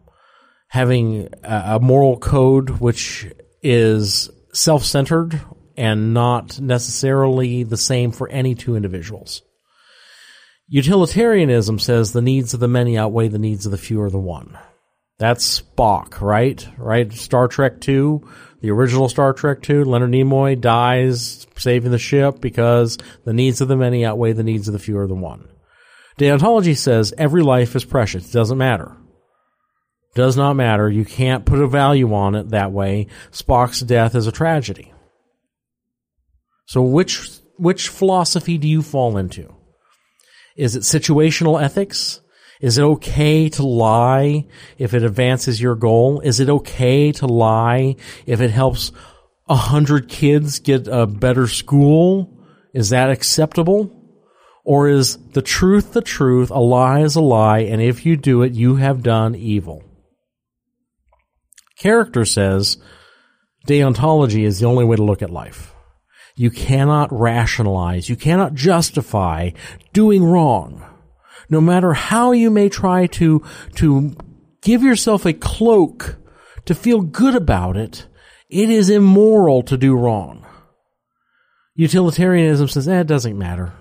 [0.67, 3.27] having a, moral code which
[3.61, 5.39] is self centered
[5.75, 9.43] and not necessarily the same for any two individuals.
[10.67, 14.19] Utilitarianism says the needs of the many outweigh the needs of the few or the
[14.19, 14.57] one.
[15.17, 16.67] That's Spock, right?
[16.77, 17.11] Right?
[17.13, 18.27] Star Trek 2,
[18.61, 23.67] the original Star Trek 2, Leonard Nimoy dies saving the ship because the needs of
[23.67, 25.47] the many outweigh the needs of the few or the one.
[26.17, 28.29] Deontology says every life is precious.
[28.29, 28.97] It doesn't matter.
[30.15, 30.89] Does not matter.
[30.89, 33.07] You can't put a value on it that way.
[33.31, 34.91] Spock's death is a tragedy.
[36.65, 39.53] So which, which philosophy do you fall into?
[40.55, 42.19] Is it situational ethics?
[42.59, 44.45] Is it okay to lie
[44.77, 46.21] if it advances your goal?
[46.21, 48.91] Is it okay to lie if it helps
[49.47, 52.43] a hundred kids get a better school?
[52.73, 53.93] Is that acceptable?
[54.63, 58.41] Or is the truth the truth, a lie is a lie, and if you do
[58.41, 59.83] it, you have done evil?
[61.77, 62.77] Character says
[63.65, 65.73] deontology is the only way to look at life.
[66.35, 69.51] You cannot rationalize, you cannot justify
[69.93, 70.83] doing wrong
[71.49, 73.43] no matter how you may try to,
[73.75, 74.15] to
[74.61, 76.17] give yourself a cloak
[76.65, 78.07] to feel good about it,
[78.49, 80.45] it is immoral to do wrong.
[81.75, 83.73] Utilitarianism says, eh, it doesn't matter.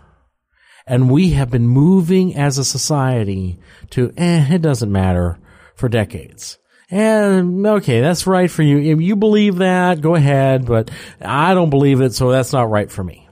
[0.86, 3.58] And we have been moving as a society
[3.90, 5.38] to, eh, it doesn't matter
[5.74, 6.58] for decades.
[6.88, 8.78] And okay, that's right for you.
[8.78, 12.90] If you believe that, go ahead, but I don't believe it, so that's not right
[12.90, 13.28] for me.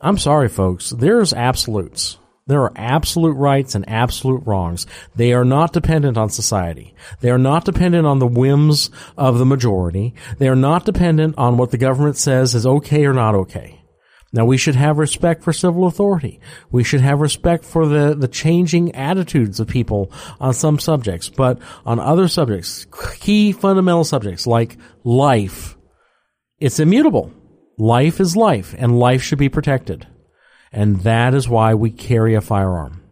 [0.00, 0.90] I'm sorry, folks.
[0.90, 2.18] There's absolutes.
[2.52, 4.86] There are absolute rights and absolute wrongs.
[5.16, 6.94] They are not dependent on society.
[7.20, 10.12] They are not dependent on the whims of the majority.
[10.36, 13.82] They are not dependent on what the government says is okay or not okay.
[14.34, 16.40] Now we should have respect for civil authority.
[16.70, 21.58] We should have respect for the, the changing attitudes of people on some subjects, but
[21.86, 22.86] on other subjects,
[23.18, 25.78] key fundamental subjects like life,
[26.60, 27.32] it's immutable.
[27.78, 30.06] Life is life and life should be protected.
[30.72, 33.02] And that is why we carry a firearm.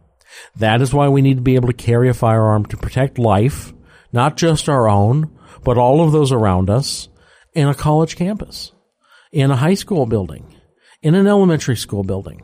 [0.56, 3.72] That is why we need to be able to carry a firearm to protect life,
[4.12, 7.08] not just our own, but all of those around us
[7.52, 8.72] in a college campus,
[9.32, 10.54] in a high school building,
[11.02, 12.42] in an elementary school building.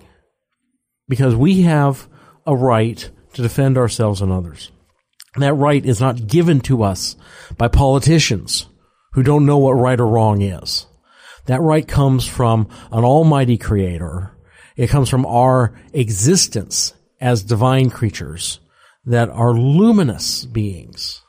[1.09, 2.09] Because we have
[2.47, 4.71] a right to defend ourselves and others.
[5.37, 7.17] That right is not given to us
[7.57, 8.67] by politicians
[9.13, 10.87] who don't know what right or wrong is.
[11.47, 14.36] That right comes from an almighty creator
[14.77, 18.61] it comes from our existence as divine creatures
[19.07, 21.23] that are luminous beings.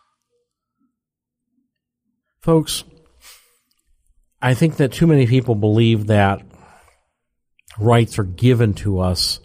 [2.41, 2.83] Folks,
[4.41, 6.41] I think that too many people believe that
[7.79, 9.39] rights are given to us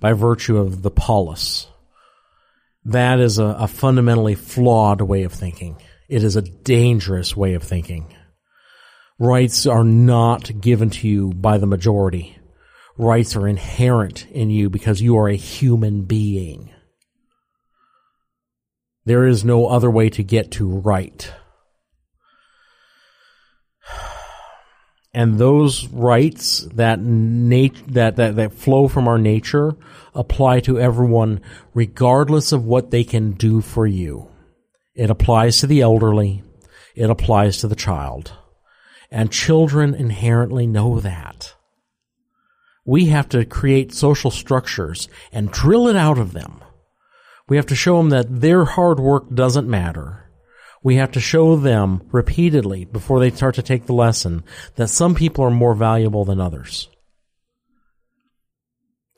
[0.00, 1.66] by virtue of the polis.
[2.84, 5.76] That is a, a, fundamentally flawed way of thinking.
[6.08, 8.14] It is a dangerous way of thinking.
[9.18, 12.37] Rights are not given to you by the majority
[12.98, 16.70] rights are inherent in you because you are a human being.
[19.04, 21.32] There is no other way to get to right.
[25.14, 29.74] And those rights that nat- that, that that flow from our nature
[30.14, 31.40] apply to everyone
[31.72, 34.28] regardless of what they can do for you.
[34.94, 36.42] It applies to the elderly,
[36.94, 38.32] it applies to the child.
[39.10, 41.54] And children inherently know that
[42.88, 46.64] we have to create social structures and drill it out of them.
[47.46, 50.30] We have to show them that their hard work doesn't matter.
[50.82, 54.42] We have to show them repeatedly before they start to take the lesson
[54.76, 56.88] that some people are more valuable than others.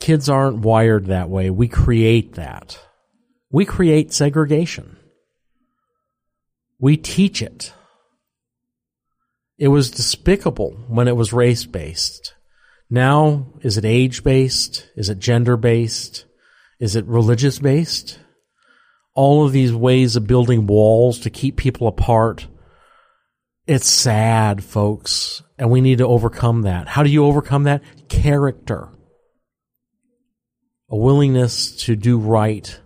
[0.01, 1.49] Kids aren't wired that way.
[1.49, 2.77] We create that.
[3.51, 4.97] We create segregation.
[6.77, 7.71] We teach it.
[9.57, 12.33] It was despicable when it was race based.
[12.93, 14.85] Now, is it age based?
[14.97, 16.25] Is it gender based?
[16.77, 18.19] Is it religious based?
[19.15, 22.47] All of these ways of building walls to keep people apart.
[23.65, 26.89] It's sad, folks, and we need to overcome that.
[26.89, 27.81] How do you overcome that?
[28.09, 28.89] Character.
[30.89, 32.77] A willingness to do right,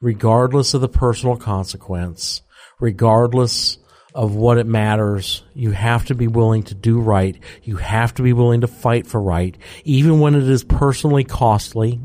[0.00, 2.42] regardless of the personal consequence,
[2.80, 3.78] regardless
[4.14, 5.42] of what it matters.
[5.54, 7.36] You have to be willing to do right.
[7.64, 12.00] You have to be willing to fight for right, even when it is personally costly.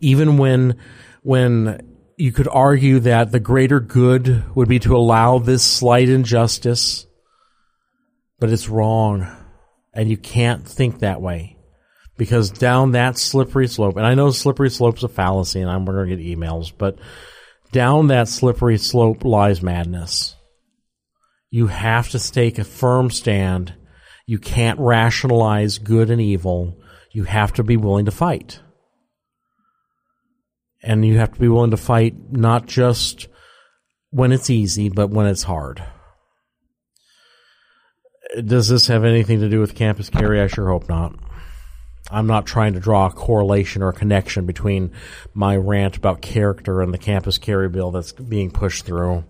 [0.00, 0.76] Even when,
[1.22, 7.06] when you could argue that the greater good would be to allow this slight injustice,
[8.38, 9.26] but it's wrong.
[9.94, 11.56] And you can't think that way.
[12.18, 16.08] Because down that slippery slope, and I know slippery slope's a fallacy and I'm going
[16.08, 16.98] to get emails, but
[17.72, 20.36] down that slippery slope lies madness.
[21.52, 23.74] You have to take a firm stand.
[24.24, 26.78] You can't rationalize good and evil.
[27.10, 28.60] You have to be willing to fight.
[30.82, 33.28] And you have to be willing to fight not just
[34.08, 35.84] when it's easy, but when it's hard.
[38.42, 40.40] Does this have anything to do with campus carry?
[40.40, 41.14] I sure hope not.
[42.10, 44.92] I'm not trying to draw a correlation or a connection between
[45.34, 49.24] my rant about character and the campus carry bill that's being pushed through.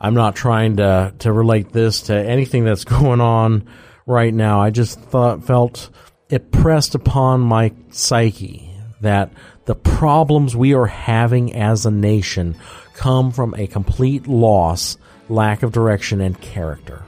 [0.00, 3.68] I'm not trying to to relate this to anything that's going on
[4.06, 4.60] right now.
[4.60, 5.90] I just thought felt
[6.28, 9.32] it pressed upon my psyche that
[9.66, 12.56] the problems we are having as a nation
[12.94, 14.96] come from a complete loss,
[15.28, 17.02] lack of direction and character.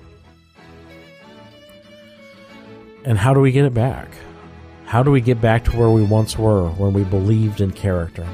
[3.04, 4.08] And how do we get it back?
[4.84, 8.26] How do we get back to where we once were when we believed in character?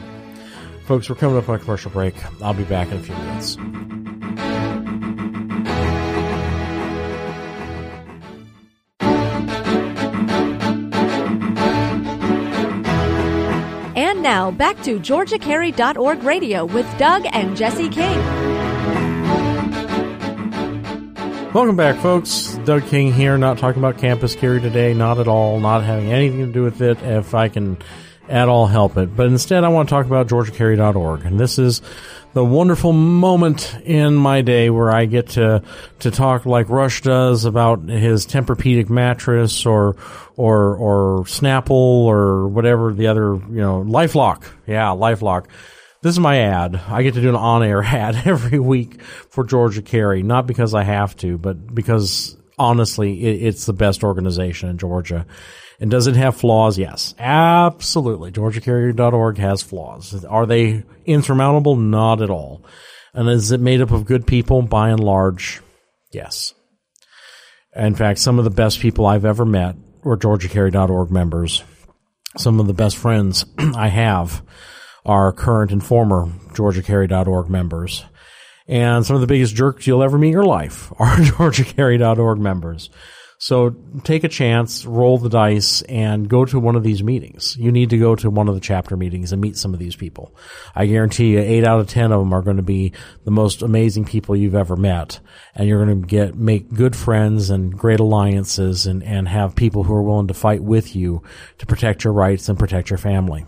[0.84, 2.14] Folks, we're coming up on a commercial break.
[2.42, 3.56] I'll be back in a few minutes.
[13.94, 18.18] And now, back to GeorgiaCarry.org radio with Doug and Jesse King.
[21.52, 22.58] Welcome back, folks.
[22.64, 26.46] Doug King here, not talking about campus carry today, not at all, not having anything
[26.46, 27.76] to do with it, if I can
[28.28, 29.16] at all help it.
[29.16, 31.24] But instead, I want to talk about GeorgiaCarry.org.
[31.24, 31.82] And this is
[32.32, 35.62] the wonderful moment in my day where I get to
[36.00, 39.96] to talk like Rush does about his Tempur-Pedic mattress or
[40.36, 44.44] or or Snapple or whatever the other you know LifeLock.
[44.66, 45.46] Yeah, LifeLock.
[46.00, 46.80] This is my ad.
[46.88, 50.84] I get to do an on-air ad every week for Georgia Carry, not because I
[50.84, 55.26] have to, but because honestly, it, it's the best organization in Georgia.
[55.82, 56.78] And does it have flaws?
[56.78, 58.30] Yes, absolutely.
[58.30, 60.24] GeorgiaCarry.org has flaws.
[60.24, 61.74] Are they insurmountable?
[61.74, 62.64] Not at all.
[63.12, 64.62] And is it made up of good people?
[64.62, 65.60] By and large,
[66.12, 66.54] yes.
[67.74, 69.74] In fact, some of the best people I've ever met
[70.04, 71.64] were GeorgiaCarry.org members.
[72.36, 74.40] Some of the best friends I have
[75.04, 78.04] are current and former GeorgiaCarry.org members.
[78.68, 82.88] And some of the biggest jerks you'll ever meet in your life are GeorgiaCarry.org members.
[83.42, 83.74] So
[84.04, 87.56] take a chance, roll the dice, and go to one of these meetings.
[87.56, 89.96] You need to go to one of the chapter meetings and meet some of these
[89.96, 90.32] people.
[90.76, 92.92] I guarantee you, eight out of ten of them are going to be
[93.24, 95.18] the most amazing people you've ever met,
[95.56, 99.82] and you're going to get make good friends and great alliances, and and have people
[99.82, 101.24] who are willing to fight with you
[101.58, 103.44] to protect your rights and protect your family.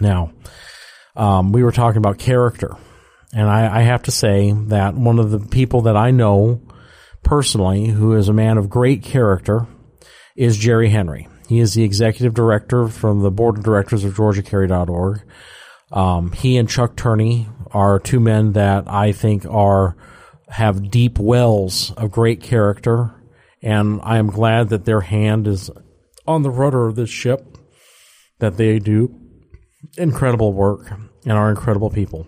[0.00, 0.32] Now,
[1.16, 2.78] um, we were talking about character,
[3.34, 6.62] and I, I have to say that one of the people that I know
[7.30, 9.64] personally, who is a man of great character,
[10.34, 11.28] is Jerry Henry.
[11.48, 15.22] He is the executive director from the board of directors of GeorgiaCarry.org.
[15.92, 19.96] Um, he and Chuck Turney are two men that I think are
[20.48, 23.14] have deep wells of great character,
[23.62, 25.70] and I am glad that their hand is
[26.26, 27.56] on the rudder of this ship.
[28.40, 29.14] That they do
[29.96, 32.26] incredible work and are incredible people.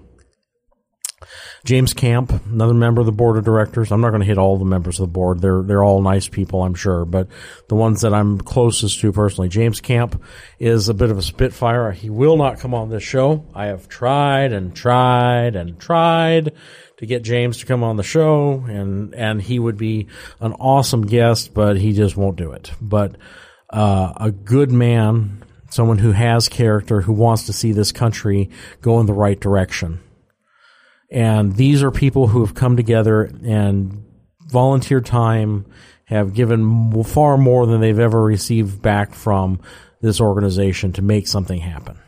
[1.65, 3.93] James Camp, another member of the board of directors.
[3.93, 5.41] I'm not going to hit all the members of the board.
[5.41, 7.29] They're they're all nice people, I'm sure, but
[7.69, 10.21] the ones that I'm closest to personally, James Camp
[10.59, 11.93] is a bit of a spitfire.
[11.93, 13.47] He will not come on this show.
[13.55, 16.53] I have tried and tried and tried
[16.97, 20.09] to get James to come on the show and and he would be
[20.41, 22.73] an awesome guest, but he just won't do it.
[22.81, 23.17] But
[23.71, 28.51] uh, a good man, someone who has character, who wants to see this country
[28.81, 30.01] go in the right direction
[31.13, 34.03] and these are people who have come together and
[34.47, 35.67] volunteer time,
[36.07, 39.61] have given far more than they've ever received back from
[40.01, 41.99] this organization to make something happen.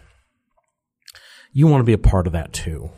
[1.53, 2.89] You want to be a part of that too.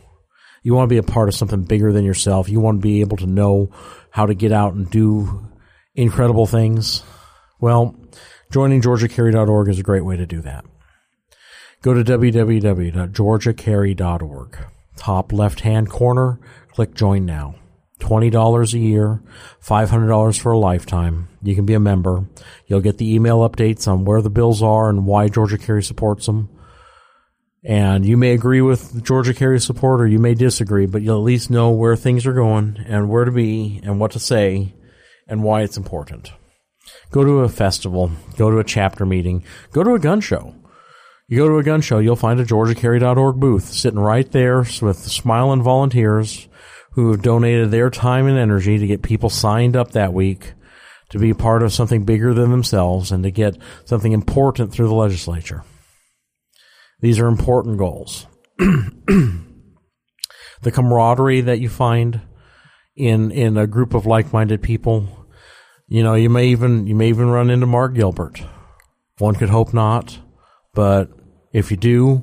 [0.62, 2.48] You want to be a part of something bigger than yourself.
[2.48, 3.70] You want to be able to know
[4.10, 5.50] how to get out and do
[5.96, 7.02] incredible things.
[7.58, 7.96] Well,
[8.52, 10.64] joining GeorgiaCarry.org is a great way to do that.
[11.82, 14.66] Go to www.georgiacarry.org
[14.96, 16.40] top left hand corner,
[16.72, 17.56] click join now.
[18.00, 19.22] $20 a year,
[19.62, 21.28] $500 for a lifetime.
[21.42, 22.28] You can be a member.
[22.66, 26.26] You'll get the email updates on where the bills are and why Georgia Carry supports
[26.26, 26.50] them.
[27.64, 31.24] And you may agree with Georgia Carry support or you may disagree, but you'll at
[31.24, 34.74] least know where things are going and where to be and what to say
[35.26, 36.32] and why it's important.
[37.10, 39.42] Go to a festival, go to a chapter meeting,
[39.72, 40.54] go to a gun show.
[41.28, 44.98] You go to a gun show, you'll find a GeorgiaCarry.org booth sitting right there with
[44.98, 46.48] smiling volunteers
[46.92, 50.52] who have donated their time and energy to get people signed up that week
[51.10, 54.94] to be part of something bigger than themselves and to get something important through the
[54.94, 55.64] legislature.
[57.00, 58.26] These are important goals.
[58.58, 59.42] the
[60.72, 62.20] camaraderie that you find
[62.94, 65.26] in in a group of like-minded people,
[65.88, 68.42] you know, you may even you may even run into Mark Gilbert.
[69.18, 70.18] One could hope not,
[70.76, 71.10] but
[71.52, 72.22] if you do,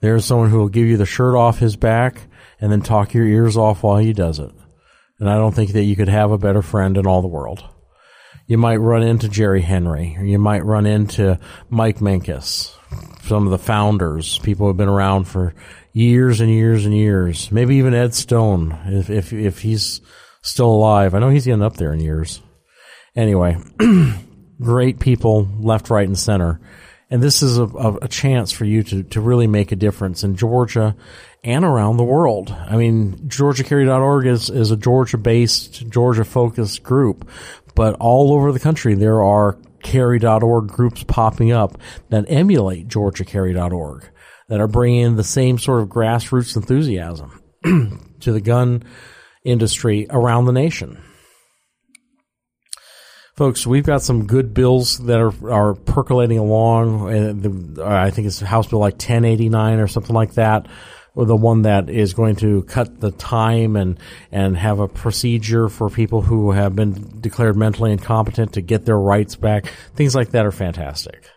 [0.00, 2.22] there's someone who will give you the shirt off his back
[2.58, 4.50] and then talk your ears off while he does it.
[5.20, 7.62] And I don't think that you could have a better friend in all the world.
[8.46, 11.38] You might run into Jerry Henry, or you might run into
[11.68, 12.74] Mike Menkes,
[13.24, 15.54] some of the founders, people who have been around for
[15.92, 17.52] years and years and years.
[17.52, 20.00] Maybe even Ed Stone, if if if he's
[20.40, 21.14] still alive.
[21.14, 22.40] I know he's getting up there in years.
[23.14, 23.58] Anyway,
[24.60, 26.60] great people left, right, and center
[27.12, 27.66] and this is a,
[28.00, 30.96] a, chance for you to, to really make a difference in Georgia
[31.44, 32.50] and around the world.
[32.50, 37.28] I mean, GeorgiaCarry.org is, is a Georgia based, Georgia focused group,
[37.74, 41.76] but all over the country there are carry.org groups popping up
[42.08, 44.08] that emulate GeorgiaCarry.org
[44.48, 47.42] that are bringing the same sort of grassroots enthusiasm
[48.20, 48.84] to the gun
[49.44, 50.96] industry around the nation
[53.34, 57.06] folks, we've got some good bills that are are percolating along.
[57.40, 60.66] The, I think it's House Bill like 1089 or something like that,
[61.14, 63.98] or the one that is going to cut the time and
[64.30, 68.98] and have a procedure for people who have been declared mentally incompetent to get their
[68.98, 69.66] rights back.
[69.94, 71.28] Things like that are fantastic.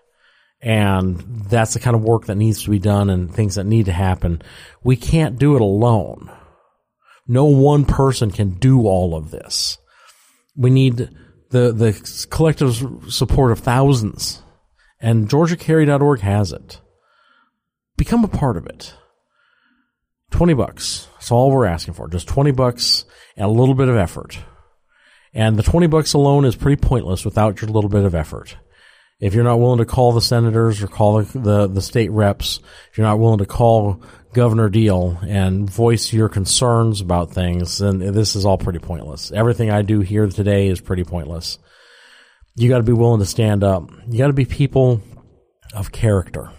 [0.61, 3.85] And that's the kind of work that needs to be done and things that need
[3.85, 4.41] to happen.
[4.83, 6.31] We can't do it alone.
[7.27, 9.77] No one person can do all of this.
[10.55, 11.09] We need
[11.49, 12.75] the, the collective
[13.11, 14.41] support of thousands.
[14.99, 16.81] And GeorgiaCarry.org has it.
[17.97, 18.93] Become a part of it.
[20.31, 21.07] 20 bucks.
[21.13, 22.07] That's all we're asking for.
[22.07, 24.39] Just 20 bucks and a little bit of effort.
[25.33, 28.57] And the 20 bucks alone is pretty pointless without your little bit of effort.
[29.19, 32.59] If you're not willing to call the senators or call the, the, the state reps,
[32.91, 34.01] if you're not willing to call
[34.33, 39.31] Governor Deal and voice your concerns about things, then this is all pretty pointless.
[39.31, 41.57] Everything I do here today is pretty pointless.
[42.55, 43.89] You got to be willing to stand up.
[44.09, 45.01] You got to be people
[45.73, 46.51] of character.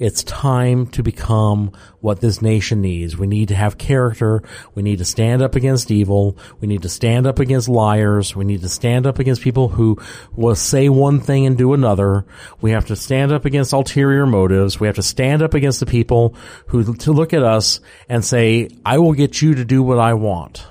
[0.00, 3.18] It's time to become what this nation needs.
[3.18, 4.42] We need to have character.
[4.74, 6.38] We need to stand up against evil.
[6.58, 8.34] We need to stand up against liars.
[8.34, 9.98] We need to stand up against people who
[10.34, 12.24] will say one thing and do another.
[12.62, 14.80] We have to stand up against ulterior motives.
[14.80, 16.34] We have to stand up against the people
[16.68, 20.14] who to look at us and say, I will get you to do what I
[20.14, 20.66] want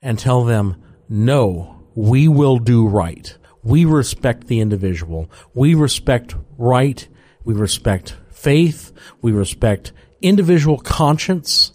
[0.00, 3.36] and tell them, no, we will do right.
[3.62, 5.30] We respect the individual.
[5.52, 7.06] We respect right.
[7.44, 11.72] We respect faith, we respect individual conscience,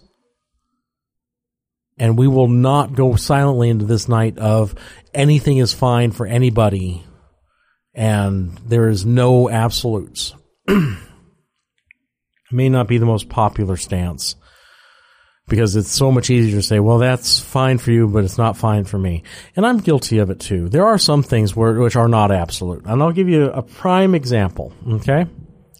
[1.98, 4.74] and we will not go silently into this night of
[5.14, 7.04] anything is fine for anybody
[7.94, 10.34] and there is no absolutes.
[12.52, 14.36] may not be the most popular stance
[15.48, 18.56] because it's so much easier to say, well, that's fine for you, but it's not
[18.56, 19.22] fine for me.
[19.56, 20.68] And I'm guilty of it too.
[20.68, 22.84] There are some things where, which are not absolute.
[22.84, 24.72] And I'll give you a prime example.
[24.88, 25.26] Okay.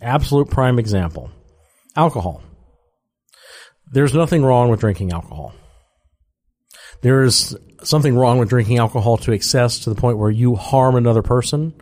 [0.03, 1.30] Absolute prime example.
[1.96, 2.42] Alcohol.
[3.92, 5.55] There's nothing wrong with drinking alcohol.
[7.03, 10.96] There is something wrong with drinking alcohol to excess to the point where you harm
[10.96, 11.74] another person,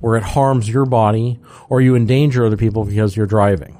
[0.00, 3.78] where it harms your body, or you endanger other people because you're driving.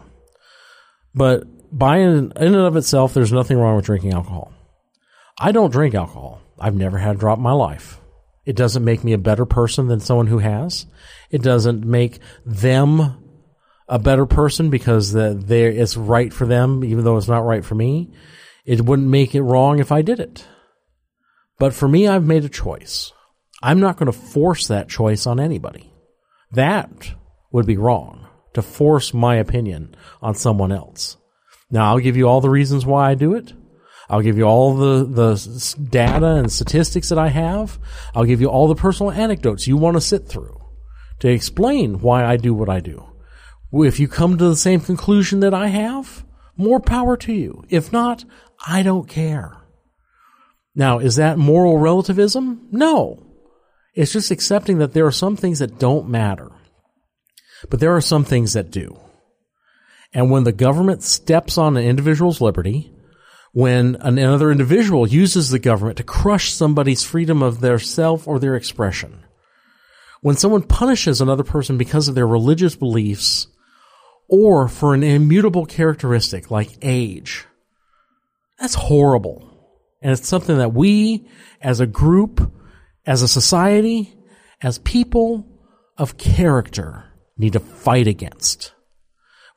[1.15, 1.45] But
[1.77, 4.53] by in, in and of itself, there's nothing wrong with drinking alcohol.
[5.39, 6.41] I don't drink alcohol.
[6.59, 7.99] I've never had a drop in my life.
[8.45, 10.87] It doesn't make me a better person than someone who has.
[11.31, 13.22] It doesn't make them
[13.89, 17.75] a better person because the, it's right for them, even though it's not right for
[17.75, 18.13] me.
[18.65, 20.47] It wouldn't make it wrong if I did it.
[21.59, 23.13] But for me, I've made a choice.
[23.63, 25.93] I'm not going to force that choice on anybody.
[26.53, 27.15] That
[27.53, 31.17] would be wrong to force my opinion on someone else.
[31.71, 33.53] Now, I'll give you all the reasons why I do it.
[34.09, 37.79] I'll give you all the, the data and statistics that I have.
[38.15, 40.61] I'll give you all the personal anecdotes you want to sit through
[41.21, 43.12] to explain why I do what I do.
[43.73, 46.25] If you come to the same conclusion that I have,
[46.57, 47.65] more power to you.
[47.71, 48.25] If not,
[48.67, 49.57] I don't care.
[50.75, 52.69] Now, is that moral relativism?
[52.71, 53.27] No.
[53.95, 56.51] It's just accepting that there are some things that don't matter.
[57.69, 58.99] But there are some things that do.
[60.13, 62.93] And when the government steps on an individual's liberty,
[63.53, 68.57] when another individual uses the government to crush somebody's freedom of their self or their
[68.57, 69.25] expression,
[70.21, 73.47] when someone punishes another person because of their religious beliefs
[74.33, 77.45] or for an immutable characteristic like age.
[78.59, 79.47] That's horrible.
[80.01, 81.29] And it's something that we
[81.61, 82.51] as a group,
[83.05, 84.15] as a society,
[84.63, 85.47] as people
[85.99, 87.05] of character
[87.37, 88.73] need to fight against.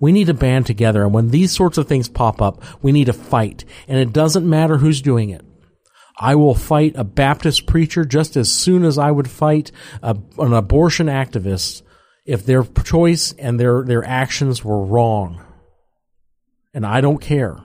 [0.02, 1.04] We need to band together.
[1.04, 3.64] And when these sorts of things pop up, we need to fight.
[3.88, 5.46] And it doesn't matter who's doing it.
[6.18, 9.72] I will fight a Baptist preacher just as soon as I would fight
[10.02, 11.82] a, an abortion activist
[12.26, 15.44] if their choice and their, their actions were wrong.
[16.74, 17.58] And I don't care.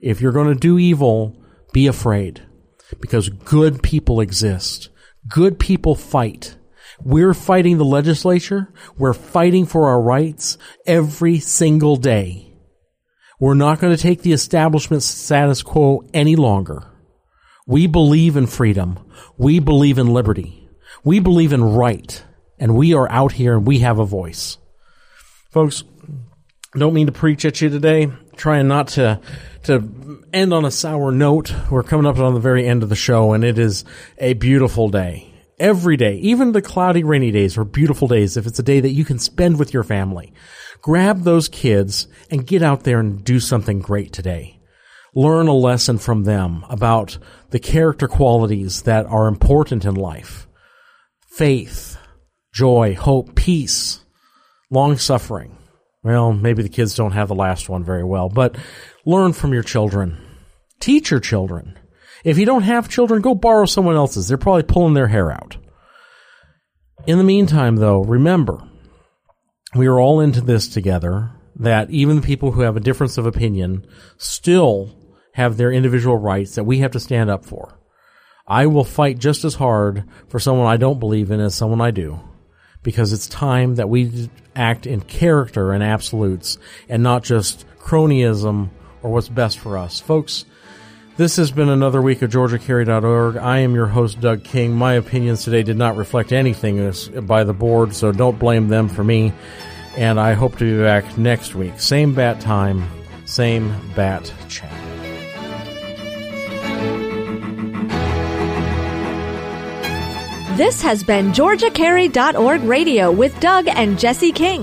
[0.00, 1.40] If you're going to do evil,
[1.72, 2.42] be afraid
[3.00, 4.88] because good people exist.
[5.28, 6.56] Good people fight.
[7.00, 8.72] We're fighting the legislature.
[8.96, 12.52] We're fighting for our rights every single day.
[13.38, 16.84] We're not going to take the establishment status quo any longer.
[17.66, 18.98] We believe in freedom.
[19.36, 20.68] We believe in liberty.
[21.04, 22.24] We believe in right
[22.62, 24.56] and we are out here and we have a voice.
[25.50, 25.82] Folks,
[26.76, 29.20] don't mean to preach at you today, trying not to
[29.64, 31.52] to end on a sour note.
[31.72, 33.84] We're coming up on the very end of the show and it is
[34.16, 35.28] a beautiful day.
[35.58, 38.90] Every day, even the cloudy rainy days are beautiful days if it's a day that
[38.90, 40.32] you can spend with your family.
[40.82, 44.60] Grab those kids and get out there and do something great today.
[45.16, 47.18] Learn a lesson from them about
[47.50, 50.46] the character qualities that are important in life.
[51.26, 51.91] Faith,
[52.52, 54.04] joy, hope, peace,
[54.70, 55.56] long suffering.
[56.02, 58.56] Well, maybe the kids don't have the last one very well, but
[59.06, 60.18] learn from your children.
[60.80, 61.78] Teach your children.
[62.24, 64.28] If you don't have children, go borrow someone else's.
[64.28, 65.56] They're probably pulling their hair out.
[67.06, 68.68] In the meantime, though, remember
[69.74, 73.26] we are all into this together, that even the people who have a difference of
[73.26, 73.86] opinion
[74.18, 74.90] still
[75.34, 77.78] have their individual rights that we have to stand up for.
[78.46, 81.90] I will fight just as hard for someone I don't believe in as someone I
[81.90, 82.20] do.
[82.82, 86.58] Because it's time that we act in character and absolutes
[86.88, 88.70] and not just cronyism
[89.02, 90.00] or what's best for us.
[90.00, 90.44] Folks,
[91.16, 93.36] this has been another week of GeorgiaCarry.org.
[93.36, 94.72] I am your host, Doug King.
[94.72, 96.92] My opinions today did not reflect anything
[97.26, 99.32] by the board, so don't blame them for me.
[99.96, 101.78] And I hope to be back next week.
[101.80, 102.88] Same bat time,
[103.26, 104.81] same bat channel.
[110.62, 114.62] This has been GeorgiaCarry.org radio with Doug and Jesse King.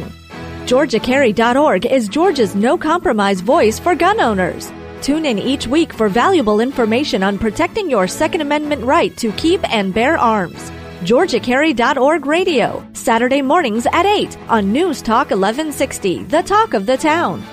[0.64, 4.72] GeorgiaCarry.org is Georgia's no compromise voice for gun owners.
[5.02, 9.62] Tune in each week for valuable information on protecting your Second Amendment right to keep
[9.74, 10.72] and bear arms.
[11.02, 17.44] GeorgiaCarry.org radio, Saturday mornings at 8 on News Talk 1160, the talk of the town.